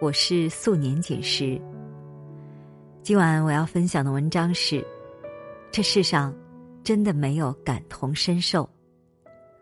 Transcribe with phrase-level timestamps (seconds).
[0.00, 1.60] 我是素年锦时。
[3.02, 4.86] 今晚我要分享的文章是：
[5.72, 6.32] 这世上
[6.84, 8.68] 真的没有感同身受。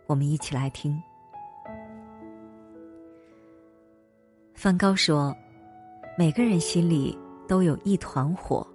[0.07, 0.95] 我们一起来听。
[4.53, 5.35] 梵高说
[6.19, 7.19] ：“每个人心里
[7.49, 8.67] 都有一团火，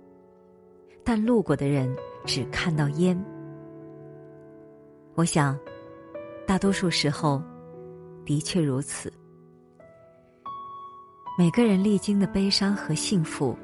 [1.04, 3.16] 但路过的人只看到烟。”
[5.14, 5.56] 我想，
[6.48, 7.40] 大多数时候
[8.26, 9.14] 的确如此。
[11.38, 13.58] 每个人历经的悲伤和幸福，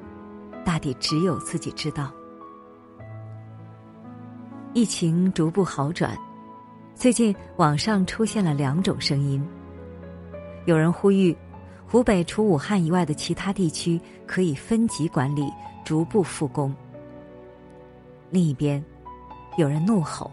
[0.63, 2.09] 大抵只有自己知道。
[4.73, 6.17] 疫情逐步好转，
[6.95, 9.45] 最近网上出现了两种声音：
[10.65, 11.35] 有人呼吁，
[11.85, 15.51] 湖北除武汉以外的其他地区可以分级管理，
[15.83, 16.71] 逐步复工；
[18.29, 18.83] 另一边，
[19.57, 20.31] 有人怒吼：“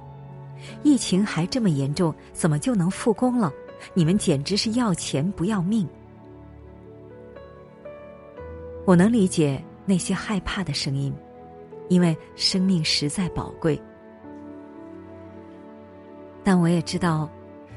[0.84, 3.52] 疫情还这么严重，怎么就能复工了？
[3.92, 5.86] 你们简直是要钱不要命！”
[8.86, 11.14] 我能理解那些害怕的声音，
[11.88, 13.80] 因为生命实在宝贵。
[16.42, 17.30] 但我也知道，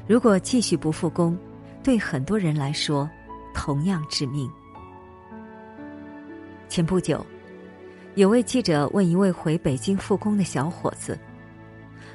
[0.06, 1.38] 如果继续不复工，
[1.82, 3.08] 对很多人来说
[3.54, 4.50] 同样致命。
[6.68, 7.24] 前不久，
[8.14, 11.18] 有位记者问一位回北京复工的小伙子：“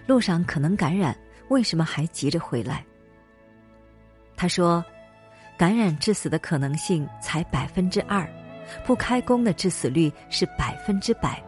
[0.05, 2.85] 路上可能感染，为什么还急着回来？”
[4.37, 4.85] 他说
[5.57, 8.29] ：“感染致死的可能性才百分之二。”
[8.85, 11.41] 不开工的致死率是百分之百。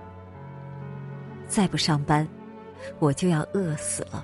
[1.47, 2.27] 再不上班，
[2.99, 4.23] 我就要饿死了。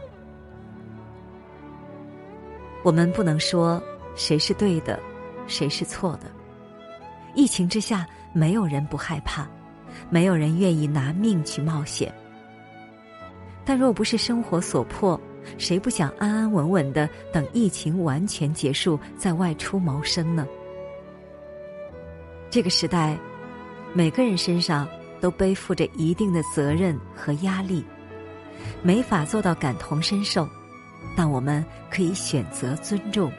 [2.84, 3.81] 我们不能说
[4.16, 5.00] 谁是对的，
[5.47, 6.31] 谁是错的。
[7.36, 9.47] 疫情之下，没有人不害怕，
[10.09, 12.14] 没有人愿意拿命去冒险。
[13.64, 15.19] 但若不是生活所迫，
[15.58, 20.45] 谁不想安安稳稳的等疫情完全结束再外出谋生呢？
[22.52, 23.17] 这个时代，
[23.94, 24.85] 每个人身上
[25.21, 27.81] 都背负着一定的责任和压力，
[28.83, 30.45] 没法做到感同身受，
[31.16, 33.31] 但我们可以选择尊重。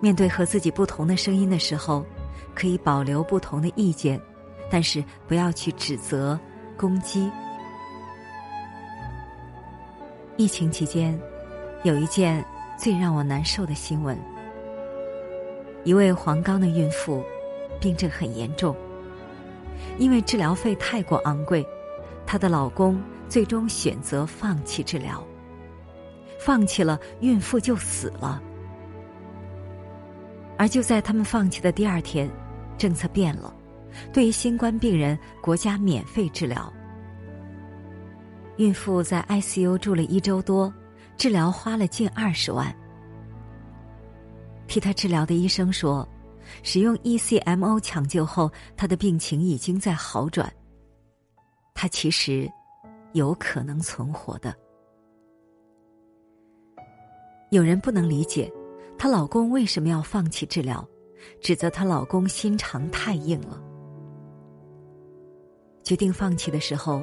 [0.00, 2.04] 面对和自己不同的声音的时候，
[2.54, 4.20] 可以保留不同的意见，
[4.70, 6.38] 但是不要去指责、
[6.76, 7.32] 攻击。
[10.36, 11.18] 疫情期间，
[11.84, 12.44] 有一件
[12.76, 14.14] 最让我难受的新闻。
[15.84, 17.22] 一位黄冈的孕妇，
[17.80, 18.74] 病症很严重。
[19.98, 21.66] 因为治疗费太过昂贵，
[22.26, 25.24] 她的老公最终选择放弃治疗。
[26.38, 28.42] 放弃了，孕妇就死了。
[30.56, 32.30] 而就在他们放弃的第二天，
[32.78, 33.54] 政策变了，
[34.12, 36.72] 对于新冠病人，国家免费治疗。
[38.56, 40.72] 孕妇在 ICU 住了一周多，
[41.16, 42.74] 治疗花了近二十万。
[44.66, 46.06] 替他治疗的医生说，
[46.62, 50.52] 使用 ECMO 抢救后，他的病情已经在好转。
[51.74, 52.50] 他其实
[53.12, 54.54] 有可能存活的。
[57.50, 58.50] 有人不能理解，
[58.98, 60.86] 她老公为什么要放弃治疗，
[61.40, 63.62] 指责她老公心肠太硬了。
[65.82, 67.02] 决定放弃的时候，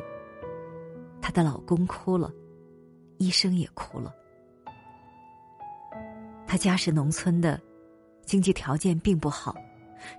[1.22, 2.32] 她的老公哭了，
[3.18, 4.14] 医生也哭了。
[6.52, 7.58] 他家是农村的，
[8.26, 9.56] 经济条件并不好，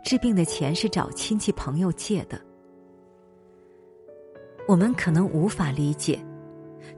[0.03, 2.41] 治病的钱是找亲戚朋友借的。
[4.67, 6.19] 我们可能无法理解，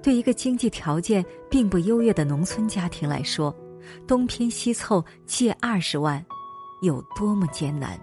[0.01, 3.53] 对一个经济条件并不优越的农村家庭来说，
[4.07, 6.25] 东拼西凑借二十万，
[6.83, 7.99] 有多么艰难。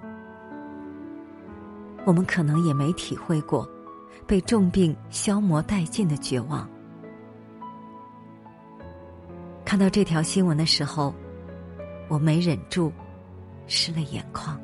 [2.04, 3.66] 我们可能也没体会过，
[4.28, 6.70] 被重病消磨殆尽的绝望。
[9.64, 11.16] 看到这条新闻的时候，
[12.12, 12.92] 我没忍住，
[13.68, 14.60] 湿了眼眶。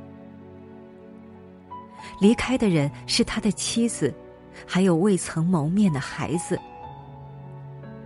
[2.19, 4.13] 离开的人是他的妻子，
[4.65, 6.59] 还有未曾谋面的孩子，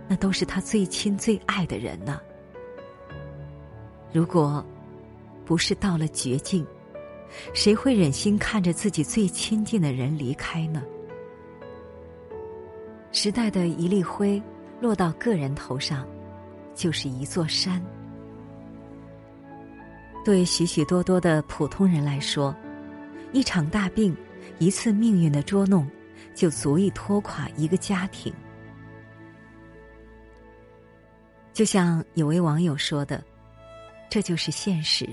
[0.06, 2.20] 那都是他最亲最爱的人呢。
[4.12, 4.64] 如果
[5.44, 6.64] 不是到了绝境，
[7.52, 10.84] 谁会忍心看着自己最亲近的人离开呢？
[13.10, 14.40] 时代的一粒灰
[14.80, 16.06] 落到个人头上。
[16.74, 17.84] 就是一座山。
[20.24, 22.54] 对许许多多的普通人来说，
[23.32, 24.16] 一场大病，
[24.58, 25.88] 一次命运的捉弄，
[26.32, 28.32] 就足以拖垮一个家庭。
[31.52, 33.22] 就像有位网友说的
[34.08, 35.08] ：“这就是现实，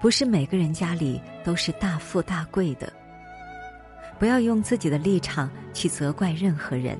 [0.00, 2.92] 不是每个人家里都是大富大贵的。
[4.18, 6.98] 不要用自己的立场去责怪任何人。”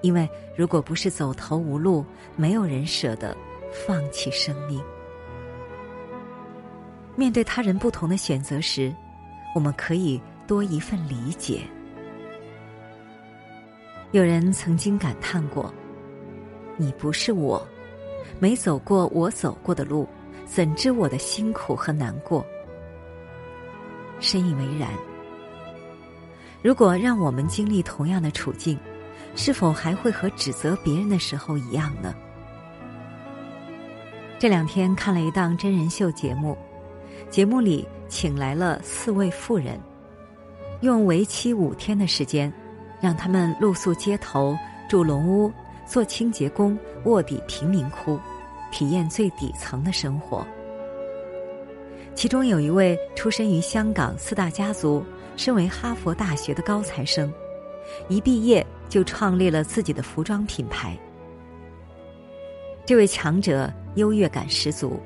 [0.00, 2.04] 因为如果不是走投无路，
[2.36, 3.34] 没有人舍得
[3.86, 4.82] 放弃生命。
[7.16, 8.94] 面对他人不同的选择时，
[9.54, 11.62] 我们可以多一份理解。
[14.12, 15.72] 有人曾经感叹过
[16.76, 17.66] ：“你不是我，
[18.38, 20.08] 没走过我走过的路，
[20.44, 22.44] 怎知我的辛苦和难过？”
[24.20, 24.90] 深以为然。
[26.62, 28.78] 如果让我们经历同样的处境，
[29.36, 32.14] 是否还会和指责别人的时候一样呢？
[34.38, 36.56] 这两天看了一档真人秀节目，
[37.30, 39.80] 节目里请来了四位妇人，
[40.80, 42.52] 用为期五天的时间，
[43.00, 44.56] 让他们露宿街头、
[44.88, 45.52] 住龙屋、
[45.86, 48.18] 做清洁工、卧底贫民窟，
[48.70, 50.46] 体验最底层的生活。
[52.14, 55.04] 其中有一位出身于香港四大家族。
[55.36, 57.34] 身为哈佛大学的高材生，
[58.06, 60.96] 一毕业就创立了自己的服装品牌。
[62.86, 65.00] 这位强者优越感十足，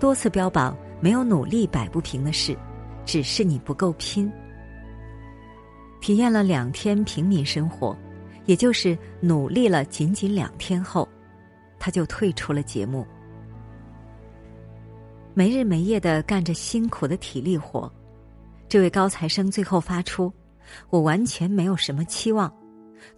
[0.00, 2.56] 多次标榜没有努力摆不平的事，
[3.04, 4.30] 只是你不够拼。
[6.00, 7.96] 体验了两天平民生活，
[8.44, 11.08] 也就是努力了仅仅两天后，
[11.78, 13.04] 他就退出了节目。
[15.34, 17.92] 没日没夜的干着辛苦的体力活。
[18.68, 20.32] 这位高材生最后发出
[20.88, 22.52] ：“我完全没有什么期望，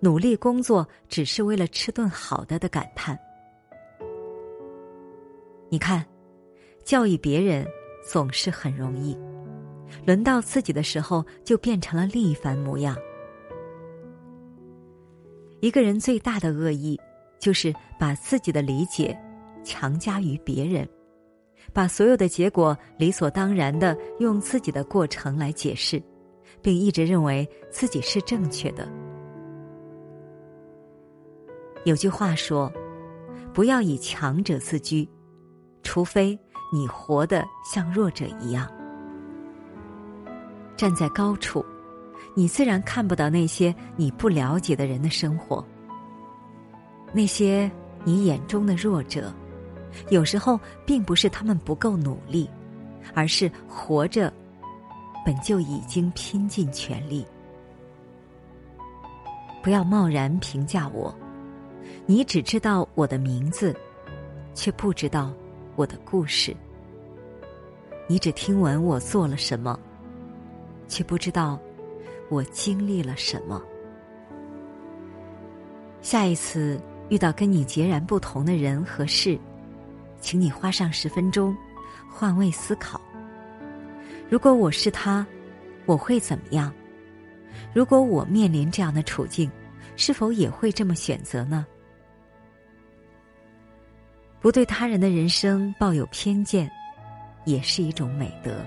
[0.01, 3.19] 努力工作只是为了吃顿好的”的感叹。
[5.69, 6.05] 你看，
[6.85, 7.67] 教育别人
[8.07, 9.17] 总是很容易，
[10.07, 12.95] 轮到自己的时候就变成了另一番模样。
[15.61, 17.01] 一个人最大的恶意，
[17.39, 19.19] 就是把自己的理解
[19.65, 20.87] 强加于别人。
[21.73, 26.01] 把所有的结果理所当然的用自己的过程来解释，
[26.61, 28.87] 并一直认为自己是正确的。
[31.85, 32.71] 有句话说
[33.55, 35.09] ：“不要以强者自居，
[35.83, 36.39] 除非
[36.75, 38.69] 你活得像弱者一样。”
[40.76, 41.65] 站在高处，
[42.35, 45.65] 你自然看不到那些你不了解的人的生活，
[47.12, 47.71] 那些
[48.03, 49.32] 你眼中的弱者。
[50.11, 52.50] 有时候并不是他们不够努力，
[53.15, 54.32] 而是活着
[55.25, 57.25] 本就已经拼尽全力。
[59.62, 61.15] 不要贸然评价我，
[62.05, 63.73] 你只知道我的名字，
[64.53, 65.32] 却不知道
[65.76, 66.55] 我的故事。
[68.06, 69.79] 你只听闻我做了什么，
[70.89, 71.59] 却不知道
[72.29, 73.62] 我经历了什么。
[76.03, 76.79] 下一次
[77.09, 79.39] 遇到跟你截然不同的人和事。
[80.21, 81.55] 请你花上十分钟，
[82.11, 82.99] 换位思考。
[84.31, 85.27] 如果我是他，
[85.85, 86.73] 我会怎么样？
[87.75, 89.50] 如果我面临这样的处境，
[89.97, 91.67] 是否也会这么选择呢？
[94.41, 96.71] 不对他人的人生抱有偏见，
[97.44, 98.64] 也是一种美德。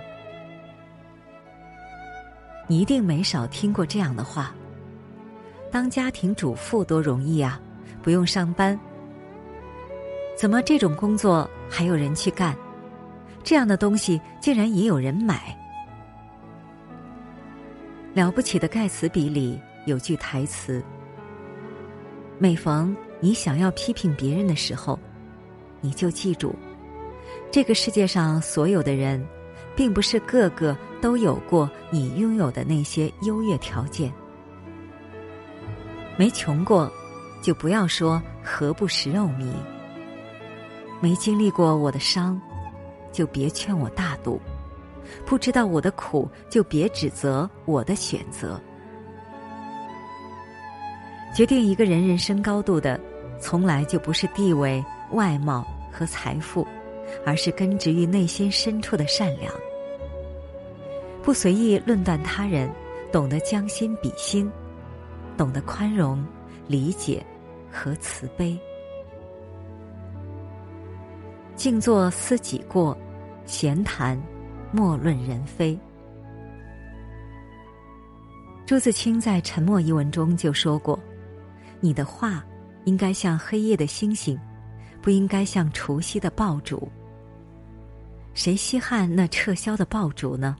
[2.68, 4.54] 你一定没少听过这样的话
[5.72, 7.60] ：“当家庭主妇多容易啊，
[8.02, 8.78] 不用上班。”
[10.38, 12.56] 怎么这种工作还有人去干？
[13.44, 15.58] 这样的东西竟然也有人买？
[18.14, 20.84] 了不起的盖茨比里有句台词：
[22.38, 25.00] 每逢你想要批评别人的时候，
[25.80, 26.54] 你就记住，
[27.50, 29.26] 这个世界上所有的人，
[29.76, 34.12] 并不是个个都有过你拥有的那些优越条件。
[36.18, 36.92] 没穷过，
[37.42, 39.54] 就不要说何不食肉糜。
[41.00, 42.40] 没经历过我的伤，
[43.12, 44.40] 就别劝我大度；
[45.26, 48.60] 不知道我的苦，就别指责我的选择。
[51.36, 53.00] 决定一个人人生高度的，
[53.40, 56.68] 从来就不是地位、外貌和财富，
[57.26, 59.54] 而是根植于内心深处的善良。
[61.24, 62.70] 不随意论断他人，
[63.12, 64.50] 懂得将心比心，
[65.38, 66.26] 懂得宽容、
[66.68, 67.26] 理解
[67.72, 68.58] 和慈悲。
[71.56, 72.98] 静坐思己过，
[73.46, 74.18] 闲谈
[74.72, 75.78] 莫论人非。
[78.66, 81.00] 朱自清在《沉默》一文中就说过
[81.80, 82.46] ：“你的话
[82.84, 84.40] 应该像黑夜的星星，
[85.08, 86.86] 不应该像除夕的爆竹。
[88.34, 90.58] 谁稀罕那撤销的爆竹呢？”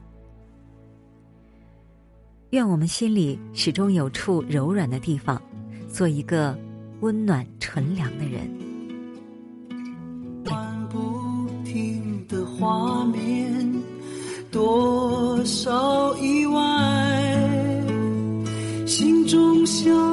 [2.48, 5.38] 愿我们心里始终有处柔软的地方，
[5.86, 6.58] 做一个
[7.00, 8.50] 温暖纯良的人。
[10.46, 10.96] 换不
[11.62, 13.70] 停的画面
[14.50, 16.62] 多少意外，
[18.86, 20.07] 心中想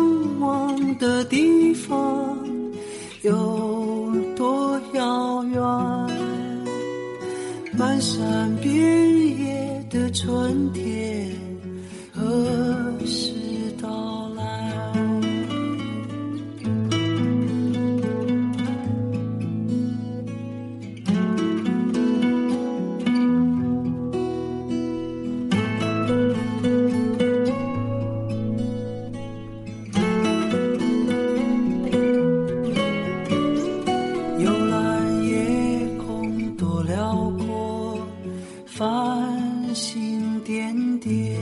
[38.78, 41.34] 繁星点点，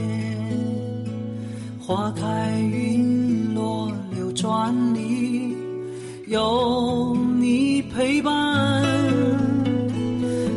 [1.80, 5.52] 花开云落流转里，
[6.28, 8.84] 有你陪伴，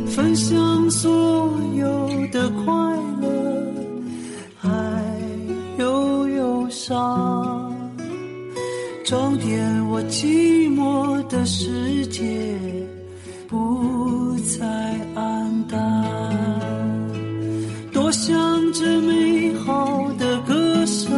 [0.06, 2.72] 分享所有的快
[3.22, 3.74] 乐，
[4.56, 4.70] 还
[5.80, 7.76] 有忧伤，
[9.04, 12.22] 装点我寂寞的世界，
[13.48, 14.66] 不再
[15.14, 15.78] 黯淡。
[17.90, 18.36] 多想
[18.74, 21.10] 这美好的歌声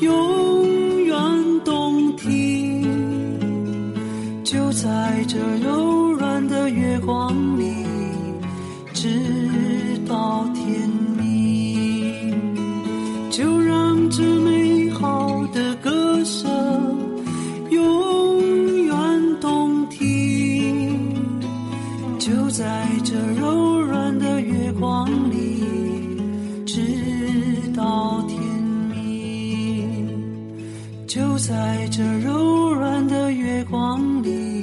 [0.00, 1.14] 永远
[1.64, 2.82] 动听，
[4.42, 7.84] 就在这柔软的月光里，
[8.94, 9.41] 只
[31.14, 34.61] 就在这柔软的月光里。